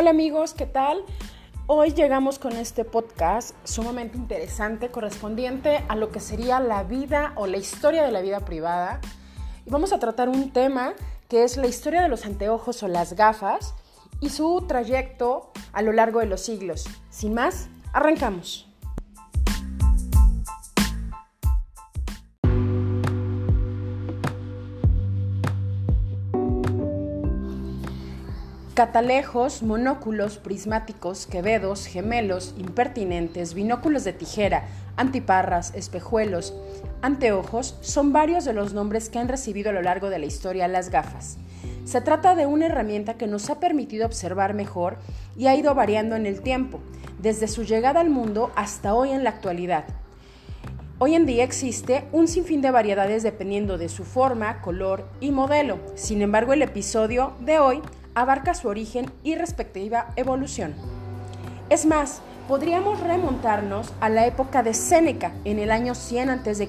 [0.00, 1.02] Hola amigos, ¿qué tal?
[1.66, 7.48] Hoy llegamos con este podcast sumamente interesante correspondiente a lo que sería la vida o
[7.48, 9.00] la historia de la vida privada.
[9.66, 10.94] Y vamos a tratar un tema
[11.28, 13.74] que es la historia de los anteojos o las gafas
[14.20, 16.84] y su trayecto a lo largo de los siglos.
[17.10, 18.67] Sin más, arrancamos.
[28.78, 36.54] Catalejos, monóculos, prismáticos, quevedos, gemelos, impertinentes, binóculos de tijera, antiparras, espejuelos,
[37.02, 40.68] anteojos son varios de los nombres que han recibido a lo largo de la historia
[40.68, 41.38] las gafas.
[41.84, 44.98] Se trata de una herramienta que nos ha permitido observar mejor
[45.36, 46.78] y ha ido variando en el tiempo,
[47.20, 49.86] desde su llegada al mundo hasta hoy en la actualidad.
[51.00, 55.80] Hoy en día existe un sinfín de variedades dependiendo de su forma, color y modelo.
[55.96, 57.82] Sin embargo, el episodio de hoy
[58.20, 60.74] abarca su origen y respectiva evolución.
[61.70, 66.68] Es más, podríamos remontarnos a la época de Séneca, en el año 100 a.C.,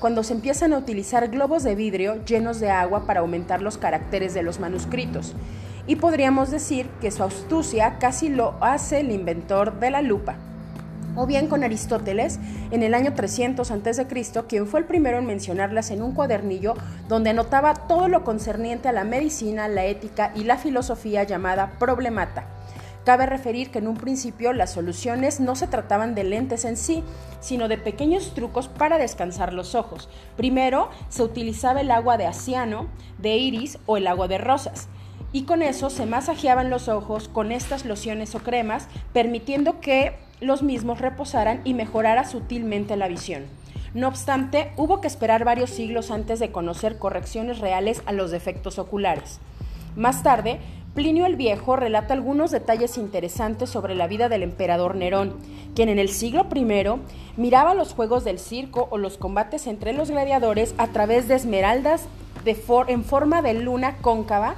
[0.00, 4.32] cuando se empiezan a utilizar globos de vidrio llenos de agua para aumentar los caracteres
[4.32, 5.34] de los manuscritos.
[5.86, 10.36] Y podríamos decir que su astucia casi lo hace el inventor de la lupa
[11.20, 12.38] o bien con Aristóteles
[12.70, 14.06] en el año 300 a.C.,
[14.48, 16.74] quien fue el primero en mencionarlas en un cuadernillo
[17.08, 22.46] donde anotaba todo lo concerniente a la medicina, la ética y la filosofía llamada Problemata.
[23.04, 27.02] Cabe referir que en un principio las soluciones no se trataban de lentes en sí,
[27.40, 30.08] sino de pequeños trucos para descansar los ojos.
[30.36, 32.86] Primero se utilizaba el agua de asiano,
[33.18, 34.88] de iris o el agua de rosas
[35.32, 40.62] y con eso se masajeaban los ojos con estas lociones o cremas, permitiendo que los
[40.62, 43.44] mismos reposaran y mejorara sutilmente la visión.
[43.92, 48.78] No obstante, hubo que esperar varios siglos antes de conocer correcciones reales a los defectos
[48.78, 49.40] oculares.
[49.96, 50.60] Más tarde,
[50.94, 55.36] Plinio el Viejo relata algunos detalles interesantes sobre la vida del emperador Nerón,
[55.74, 56.66] quien en el siglo I
[57.36, 62.06] miraba los juegos del circo o los combates entre los gladiadores a través de esmeraldas
[62.88, 64.54] en forma de luna cóncava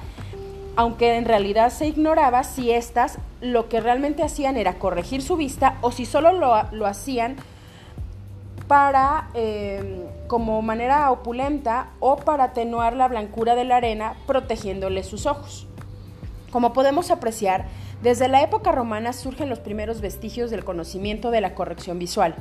[0.76, 5.76] aunque en realidad se ignoraba si éstas lo que realmente hacían era corregir su vista
[5.80, 7.36] o si solo lo, hacían
[8.68, 15.26] para em, como manera opulenta o para atenuar la blancura de la arena protegiéndole sus
[15.26, 15.66] ojos.
[16.50, 17.66] Como podemos apreciar,
[18.02, 22.34] desde la época romana surgen los primeros vestigios del conocimiento de la corrección visual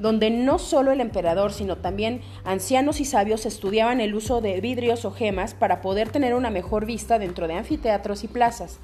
[0.00, 5.04] donde no solo el emperador, sino también ancianos y sabios estudiaban el uso de vidrios
[5.04, 8.80] o gemas para poder tener una mejor vista dentro de anfiteatros y plazas.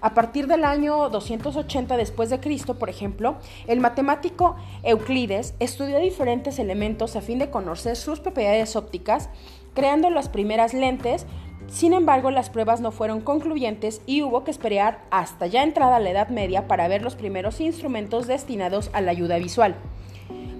[0.00, 6.58] A partir del año 280 después de Cristo, por ejemplo, el matemático Euclides estudió diferentes
[6.58, 9.30] elementos a fin de conocer sus propiedades ópticas,
[9.74, 11.26] creando las primeras lentes.
[11.68, 16.10] Sin embargo, las pruebas no fueron concluyentes y hubo que esperar hasta ya entrada la
[16.10, 19.74] Edad Media para ver los primeros instrumentos destinados a la ayuda visual.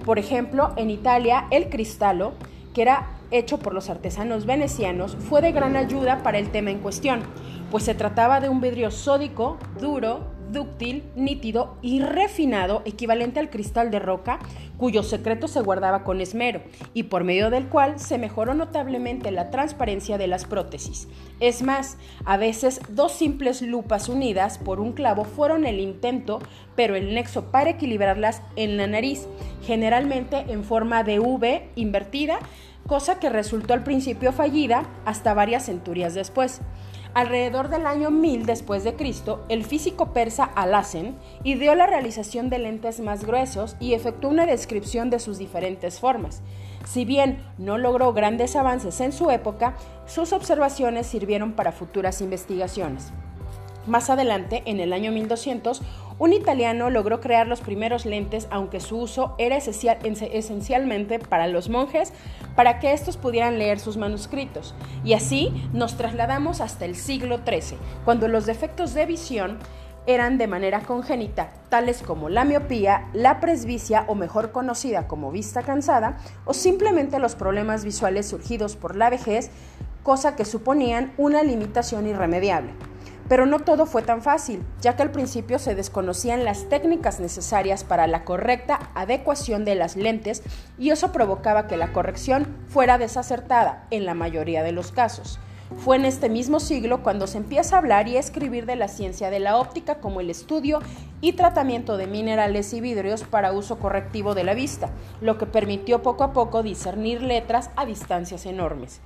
[0.05, 2.33] Por ejemplo, en Italia, el cristallo,
[2.75, 6.79] que era hecho por los artesanos venecianos, fue de gran ayuda para el tema en
[6.79, 7.23] cuestión,
[7.71, 13.91] pues se trataba de un vidrio sódico, duro, dúctil, nítido y refinado, equivalente al cristal
[13.91, 14.39] de roca,
[14.77, 16.61] cuyo secreto se guardaba con esmero
[16.93, 21.07] y por medio del cual se mejoró notablemente la transparencia de las prótesis.
[21.39, 26.39] Es más, a veces dos simples lupas unidas por un clavo fueron el intento,
[26.75, 29.27] pero el nexo para equilibrarlas en la nariz,
[29.63, 32.39] generalmente en forma de V invertida,
[32.87, 36.61] cosa que resultó al principio fallida hasta varias centurias después.
[37.15, 41.15] Alrededor del año 1000 después de Cristo, el físico persa Alassen
[41.45, 46.41] ideó la realización de lentes más gruesos y efectuó una descripción de sus diferentes formas.
[46.85, 53.13] Si bien no logró grandes avances en su época, sus observaciones sirvieron para futuras investigaciones.
[53.87, 55.81] Más adelante, en el año 1200,
[56.17, 62.13] un italiano logró crear los primeros lentes, aunque su uso era esencialmente para los monjes,
[62.55, 64.73] para que estos pudieran leer sus manuscritos.
[65.03, 69.59] Y así nos trasladamos hasta el siglo XIII, cuando los defectos de visión
[70.07, 75.63] eran de manera congénita, tales como la miopía, la presbicia o mejor conocida como vista
[75.63, 79.49] cansada, o simplemente los problemas visuales surgidos por la vejez,
[80.03, 82.71] cosa que suponían una limitación irremediable.
[83.27, 87.83] Pero no todo fue tan fácil, ya que al principio se desconocían las técnicas necesarias
[87.83, 90.43] para la correcta adecuación de las lentes
[90.77, 95.39] y eso provocaba que la corrección fuera desacertada en la mayoría de los casos.
[95.77, 98.87] Fue en este mismo siglo cuando se empieza a hablar y a escribir de la
[98.87, 100.79] ciencia de la óptica como el estudio
[101.21, 104.91] y tratamiento de minerales y vidrios para uso correctivo de la vista,
[105.21, 109.01] lo que permitió poco a poco discernir letras a distancias enormes.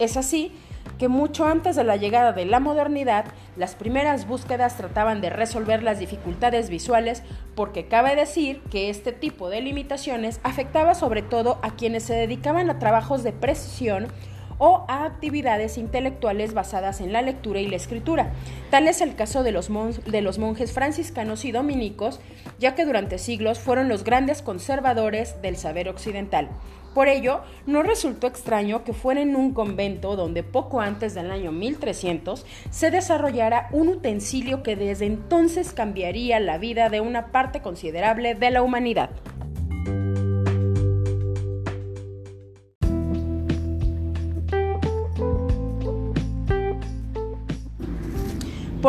[0.00, 0.50] Es así
[0.98, 3.26] que mucho antes de la llegada de la modernidad,
[3.56, 7.22] las primeras búsquedas trataban de resolver las dificultades visuales
[7.54, 12.70] porque cabe decir que este tipo de limitaciones afectaba sobre todo a quienes se dedicaban
[12.70, 14.08] a trabajos de precisión
[14.56, 18.32] o a actividades intelectuales basadas en la lectura y la escritura.
[18.70, 19.68] Tal es el caso de los,
[20.04, 22.20] de los monjes franciscanos y dominicos,
[22.58, 26.50] ya que durante siglos fueron los grandes conservadores del saber occidental.
[26.94, 31.52] Por ello, no resultó extraño que fuera en un convento donde poco antes del año
[31.52, 38.34] 1300 se desarrollara un utensilio que desde entonces cambiaría la vida de una parte considerable
[38.34, 39.10] de la humanidad.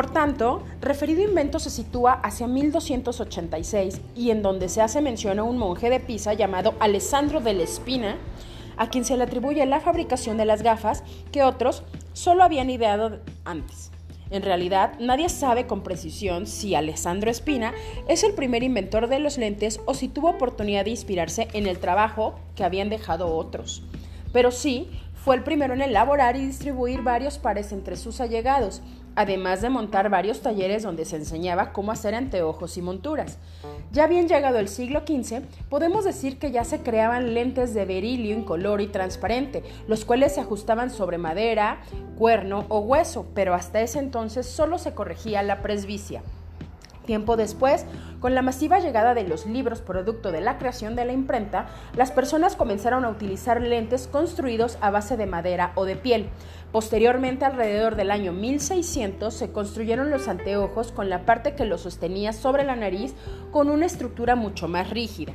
[0.02, 5.44] Por tanto, referido invento se sitúa hacia 1286 y en donde se hace mención a
[5.44, 8.18] un monje de Pisa llamado Alessandro de la Espina,
[8.78, 11.84] a quien se le atribuye la fabricación de las gafas que otros
[12.14, 13.92] solo habían ideado antes.
[14.32, 17.72] En realidad, nadie sabe con precisión si Alessandro Espina
[18.08, 21.78] es el primer inventor de los lentes o si tuvo oportunidad de inspirarse en el
[21.78, 23.84] trabajo que habían dejado otros.
[24.34, 24.90] Pero sí,
[25.24, 28.82] fue el primero en elaborar y distribuir varios pares entre sus allegados,
[29.16, 33.38] además de montar varios talleres donde se enseñaba cómo hacer anteojos y monturas.
[33.92, 38.36] Ya bien llegado el siglo XV, podemos decir que ya se creaban lentes de berilio
[38.36, 41.82] incoloro y transparente, los cuales se ajustaban sobre madera,
[42.18, 46.24] cuerno o hueso, pero hasta ese entonces solo se corregía la presbicia.
[47.12, 47.86] Tiempo después,
[48.22, 51.68] con la masiva llegada de los libros producto de la creación de la imprenta,
[51.98, 56.30] las personas comenzaron a utilizar lentes construidos a base de madera o de piel.
[56.72, 62.32] Posteriormente, alrededor del año 1600, se construyeron los anteojos con la parte que los sostenía
[62.32, 63.14] sobre la nariz
[63.52, 65.34] con una estructura mucho más rígida.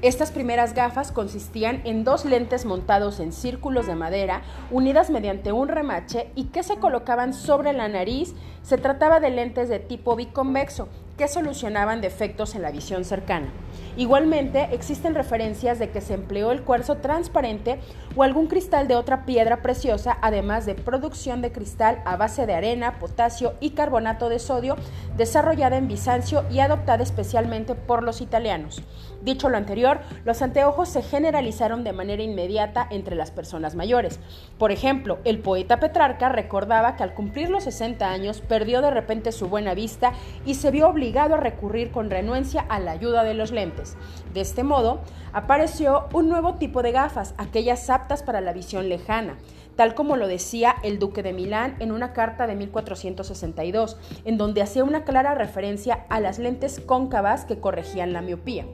[0.00, 5.66] Estas primeras gafas consistían en dos lentes montados en círculos de madera unidas mediante un
[5.66, 8.32] remache y que se colocaban sobre la nariz.
[8.62, 10.88] Se trataba de lentes de tipo biconvexo
[11.18, 13.48] que solucionaban defectos en la visión cercana.
[13.96, 17.80] Igualmente, existen referencias de que se empleó el cuarzo transparente
[18.14, 22.54] o algún cristal de otra piedra preciosa, además de producción de cristal a base de
[22.54, 24.76] arena, potasio y carbonato de sodio,
[25.16, 28.82] desarrollada en Bizancio y adoptada especialmente por los italianos.
[29.20, 34.20] Dicho lo anterior, los anteojos se generalizaron de manera inmediata entre las personas mayores.
[34.58, 39.32] Por ejemplo, el poeta Petrarca recordaba que al cumplir los 60 años perdió de repente
[39.32, 40.12] su buena vista
[40.46, 43.96] y se vio obligado a recurrir con renuencia a la ayuda de los lentes.
[44.34, 45.00] De este modo,
[45.32, 49.36] apareció un nuevo tipo de gafas, aquellas aptas para la visión lejana
[49.78, 54.60] tal como lo decía el duque de Milán en una carta de 1462, en donde
[54.60, 58.66] hacía una clara referencia a las lentes cóncavas que corregían la miopía.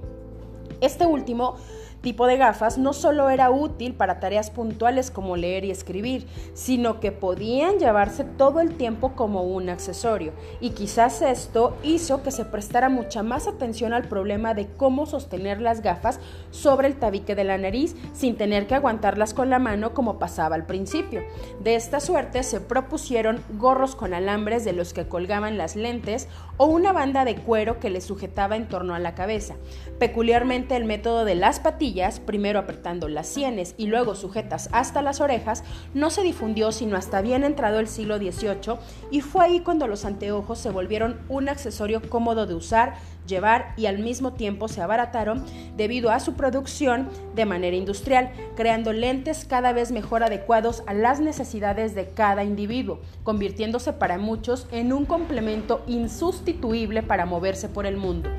[0.80, 1.56] Este último
[2.04, 7.00] tipo de gafas no solo era útil para tareas puntuales como leer y escribir, sino
[7.00, 10.34] que podían llevarse todo el tiempo como un accesorio.
[10.60, 15.62] Y quizás esto hizo que se prestara mucha más atención al problema de cómo sostener
[15.62, 16.20] las gafas
[16.50, 20.56] sobre el tabique de la nariz sin tener que aguantarlas con la mano como pasaba
[20.56, 21.22] al principio.
[21.60, 26.28] De esta suerte se propusieron gorros con alambres de los que colgaban las lentes
[26.58, 29.54] o una banda de cuero que le sujetaba en torno a la cabeza.
[29.98, 31.93] Peculiarmente el método de las patillas
[32.24, 35.62] primero apretando las sienes y luego sujetas hasta las orejas,
[35.94, 38.78] no se difundió sino hasta bien entrado el siglo XVIII
[39.10, 42.94] y fue ahí cuando los anteojos se volvieron un accesorio cómodo de usar,
[43.26, 45.44] llevar y al mismo tiempo se abarataron
[45.76, 51.20] debido a su producción de manera industrial, creando lentes cada vez mejor adecuados a las
[51.20, 57.96] necesidades de cada individuo, convirtiéndose para muchos en un complemento insustituible para moverse por el
[57.96, 58.30] mundo.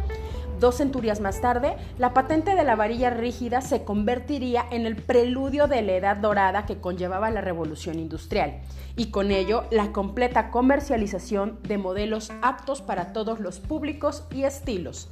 [0.59, 5.67] Dos centurias más tarde, la patente de la varilla rígida se convertiría en el preludio
[5.67, 8.61] de la edad dorada que conllevaba la revolución industrial
[8.95, 15.09] y con ello la completa comercialización de modelos aptos para todos los públicos y estilos.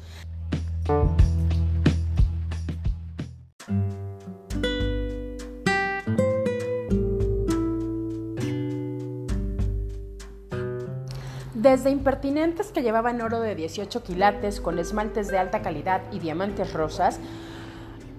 [11.63, 16.74] Desde impertinentes que llevaban oro de 18 quilates con esmaltes de alta calidad y diamantes
[16.74, 17.22] rosas,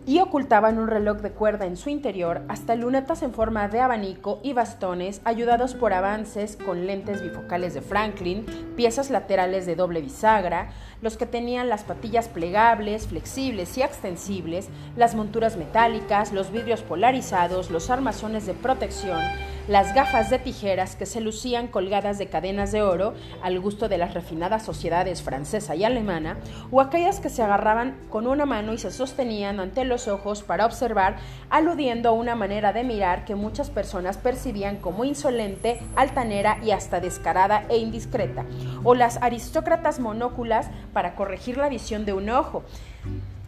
[0.07, 4.41] y ocultaban un reloj de cuerda en su interior hasta lunetas en forma de abanico
[4.43, 8.47] y bastones ayudados por avances con lentes bifocales de Franklin,
[8.77, 10.71] piezas laterales de doble bisagra,
[11.03, 17.71] los que tenían las patillas plegables, flexibles y extensibles, las monturas metálicas, los vidrios polarizados,
[17.71, 19.21] los armazones de protección,
[19.67, 23.97] las gafas de tijeras que se lucían colgadas de cadenas de oro al gusto de
[23.97, 26.37] las refinadas sociedades francesa y alemana,
[26.71, 30.67] o aquellas que se agarraban con una mano y se sostenían ante los ojos para
[30.67, 31.17] observar,
[31.49, 37.01] aludiendo a una manera de mirar que muchas personas percibían como insolente, altanera y hasta
[37.01, 38.45] descarada e indiscreta,
[38.83, 42.65] o las aristócratas monóculas para corregir la visión de un ojo,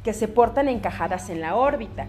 [0.03, 2.07] que se portan encajadas en la órbita,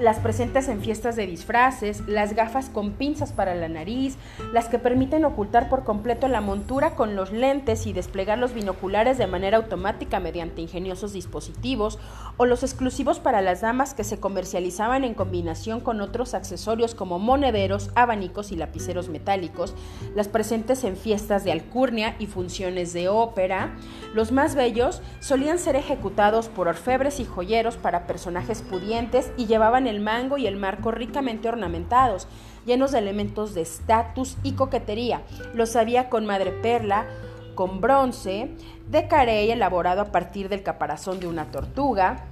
[0.00, 4.16] las presentes en fiestas de disfraces, las gafas con pinzas para la nariz,
[4.52, 9.18] las que permiten ocultar por completo la montura con los lentes y desplegar los binoculares
[9.18, 11.98] de manera automática mediante ingeniosos dispositivos,
[12.38, 17.18] o los exclusivos para las damas que se comercializaban en combinación con otros accesorios como
[17.18, 19.74] monederos, abanicos y lapiceros metálicos,
[20.14, 23.76] las presentes en fiestas de alcurnia y funciones de ópera.
[24.14, 29.86] Los más bellos solían ser ejecutados por orfebres y joyeros para personajes pudientes y llevaban
[29.90, 32.26] el mango y el marco ricamente ornamentados,
[32.64, 35.22] llenos de elementos de estatus y coquetería.
[35.54, 37.06] Los había con madreperla,
[37.54, 38.54] con bronce,
[38.88, 42.24] de carey elaborado a partir del caparazón de una tortuga,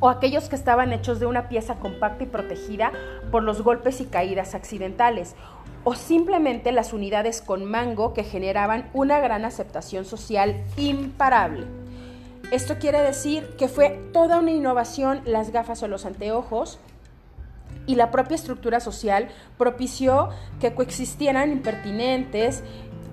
[0.00, 2.92] o aquellos que estaban hechos de una pieza compacta y protegida
[3.30, 5.34] por los golpes y caídas accidentales,
[5.84, 11.66] o simplemente las unidades con mango que generaban una gran aceptación social imparable.
[12.50, 16.78] Esto quiere decir que fue toda una innovación las gafas o los anteojos
[17.86, 19.28] y la propia estructura social
[19.58, 22.62] propició que coexistieran impertinentes,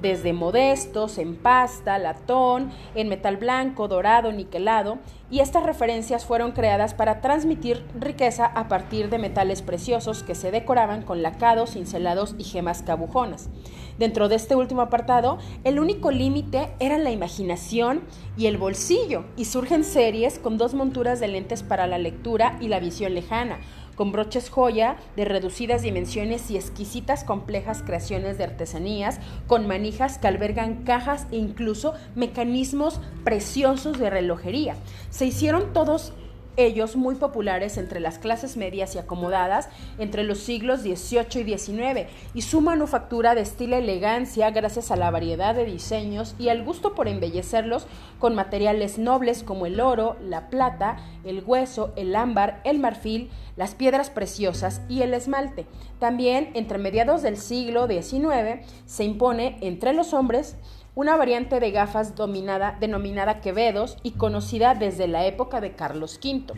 [0.05, 4.99] desde modestos, en pasta, latón, en metal blanco, dorado, niquelado,
[5.31, 10.51] y estas referencias fueron creadas para transmitir riqueza a partir de metales preciosos que se
[10.51, 13.49] decoraban con lacados, cincelados y gemas cabujonas.
[13.97, 18.03] Dentro de este último apartado, el único límite era la imaginación
[18.37, 22.67] y el bolsillo, y surgen series con dos monturas de lentes para la lectura y
[22.67, 23.57] la visión lejana,
[23.95, 30.27] con broches joya de reducidas dimensiones y exquisitas complejas creaciones de artesanías, con manijas que
[30.27, 34.75] albergan cajas e incluso mecanismos preciosos de relojería.
[35.09, 36.13] Se hicieron todos
[36.57, 42.09] ellos muy populares entre las clases medias y acomodadas entre los siglos XVIII y XIX,
[42.33, 47.07] y su manufactura destila elegancia gracias a la variedad de diseños y al gusto por
[47.07, 47.87] embellecerlos
[48.19, 53.75] con materiales nobles como el oro, la plata, el hueso, el ámbar, el marfil, las
[53.75, 55.65] piedras preciosas y el esmalte.
[55.99, 60.55] También entre mediados del siglo XIX se impone entre los hombres
[60.95, 66.53] una variante de gafas dominada, denominada Quevedos y conocida desde la época de Carlos V.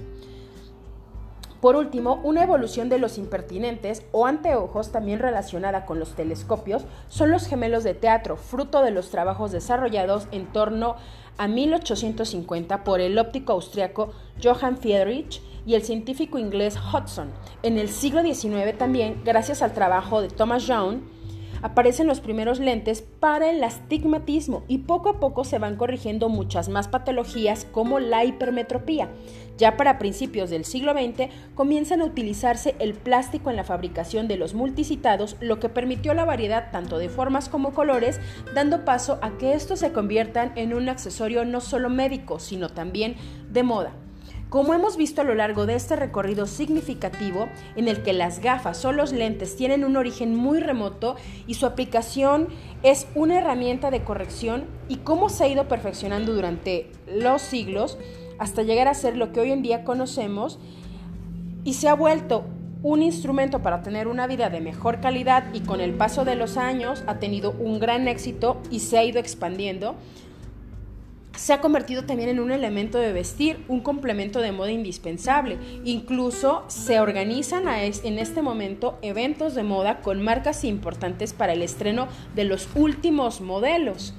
[1.59, 7.31] Por último, una evolución de los impertinentes o anteojos también relacionada con los telescopios son
[7.31, 10.97] los gemelos de teatro, fruto de los trabajos desarrollados en torno
[11.39, 17.31] a 1850 por el óptico austriaco Johann Friedrich y el científico inglés Hudson.
[17.63, 21.01] En el siglo XIX también, gracias al trabajo de Thomas Young,
[21.61, 26.69] aparecen los primeros lentes para el astigmatismo y poco a poco se van corrigiendo muchas
[26.69, 29.09] más patologías como la hipermetropía.
[29.57, 34.37] Ya para principios del siglo XX comienzan a utilizarse el plástico en la fabricación de
[34.37, 38.19] los multicitados, lo que permitió la variedad tanto de formas como colores,
[38.53, 43.15] dando paso a que estos se conviertan en un accesorio no solo médico, sino también
[43.49, 43.93] de moda.
[44.49, 48.85] Como hemos visto a lo largo de este recorrido significativo, en el que las gafas
[48.85, 52.47] o los lentes tienen un origen muy remoto y su aplicación
[52.81, 57.97] es una herramienta de corrección y cómo se ha ido perfeccionando durante los siglos
[58.39, 60.59] hasta llegar a ser lo que hoy en día conocemos
[61.65, 62.45] y se ha vuelto
[62.83, 66.55] un instrumento para tener una vida de mejor calidad y con el paso de los
[66.55, 69.95] años ha tenido un gran éxito y se ha ido expandiendo
[71.37, 75.59] se ha convertido también en un elemento de vestir, un complemento de moda indispensable.
[75.83, 82.07] Incluso se organizan en este momento eventos de moda con marcas importantes para el estreno
[82.35, 84.15] de los últimos modelos.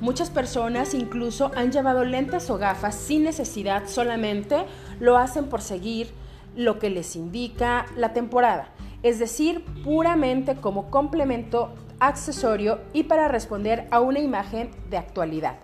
[0.00, 4.64] Muchas personas incluso han llevado lentes o gafas sin necesidad, solamente
[4.98, 6.08] lo hacen por seguir
[6.56, 13.86] lo que les indica la temporada, es decir, puramente como complemento accesorio y para responder
[13.90, 15.58] a una imagen de actualidad.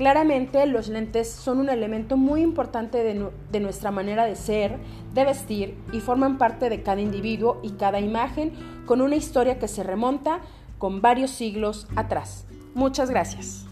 [0.00, 4.78] Claramente los lentes son un elemento muy importante de, nuestra manera de ser,
[5.12, 8.54] de vestir y forman parte de cada individuo y cada imagen
[8.86, 10.40] con una historia que se remonta
[10.78, 12.46] con varios siglos atrás.
[12.72, 13.69] Muchas gracias.